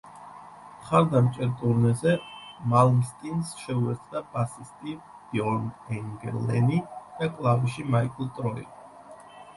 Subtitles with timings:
[0.77, 2.13] მხარდამჭერ ტურნეზე
[2.71, 4.95] მალმსტინს შეუერთდა ბასისტი
[5.35, 6.83] ბიორნ ენგლენი
[7.21, 8.67] და კლავიში მაიკლ ტროი.